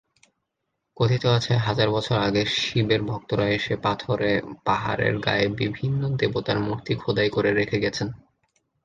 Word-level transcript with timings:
কথিত 0.97 1.23
আছে 1.37 1.53
হাজার 1.57 1.89
বছর 1.89 2.17
আগে 2.19 2.43
শিবের 2.57 3.01
ভক্তরা 3.03 3.45
এসে 3.49 3.73
পাথুরে 3.83 4.31
পাহাড়ের 4.65 5.15
গায়ে 5.19 5.47
বিভিন্ন 5.59 6.01
দেবতার 6.19 6.57
মূর্তি 6.59 6.93
খোদাই 6.95 7.29
করে 7.29 7.49
রেখে 7.53 7.77
গেছেন। 7.79 8.07